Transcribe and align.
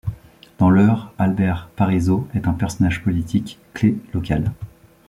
Dans 0.57 0.71
l'Eure, 0.71 1.13
Albert 1.19 1.69
Parissot 1.75 2.27
est 2.33 2.47
un 2.47 2.53
personnage 2.53 3.03
politique 3.03 3.59
clef 3.75 3.93
local. 4.15 4.51